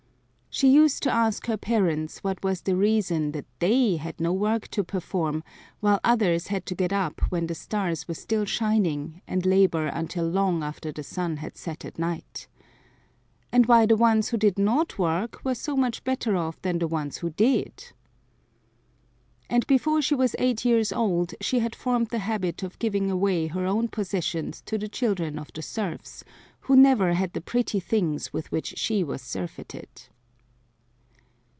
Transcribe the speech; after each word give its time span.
She 0.53 0.67
used 0.69 1.01
to 1.03 1.09
ask 1.11 1.45
her 1.47 1.55
parents 1.55 2.25
what 2.25 2.43
was 2.43 2.59
the 2.59 2.75
reason 2.75 3.31
that 3.31 3.45
they 3.59 3.95
had 3.95 4.19
no 4.19 4.33
work 4.33 4.67
to 4.71 4.83
perform, 4.83 5.45
while 5.79 6.01
others 6.03 6.47
had 6.47 6.65
to 6.65 6.75
get 6.75 6.91
up 6.91 7.21
when 7.29 7.47
the 7.47 7.55
stars 7.55 8.05
were 8.05 8.13
still 8.15 8.43
shining 8.43 9.21
and 9.25 9.45
labor 9.45 9.87
until 9.87 10.27
long 10.27 10.61
after 10.61 10.91
the 10.91 11.03
sun 11.05 11.37
had 11.37 11.55
set 11.55 11.85
at 11.85 11.97
night. 11.97 12.49
And 13.53 13.65
why 13.65 13.85
the 13.85 13.95
ones 13.95 14.27
who 14.29 14.37
did 14.37 14.59
not 14.59 14.99
work 14.99 15.39
were 15.45 15.55
so 15.55 15.77
much 15.77 16.03
better 16.03 16.35
off 16.35 16.61
than 16.61 16.79
the 16.79 16.89
others 16.89 17.19
who 17.19 17.29
did. 17.29 17.93
And 19.49 19.65
before 19.67 20.01
she 20.01 20.15
was 20.15 20.35
eight 20.37 20.65
years 20.65 20.91
old, 20.91 21.33
she 21.39 21.59
had 21.59 21.73
formed 21.77 22.07
the 22.07 22.19
habit 22.27 22.61
of 22.61 22.77
giving 22.77 23.09
away 23.09 23.47
her 23.47 23.65
own 23.65 23.87
possessions 23.87 24.61
to 24.65 24.77
the 24.77 24.89
children 24.89 25.39
of 25.39 25.47
the 25.53 25.61
serfs, 25.61 26.25
who 26.59 26.75
never 26.75 27.13
had 27.13 27.31
the 27.31 27.41
pretty 27.41 27.79
things 27.79 28.33
with 28.33 28.51
which 28.51 28.77
she 28.77 29.01
was 29.01 29.21
surfeited. 29.21 29.87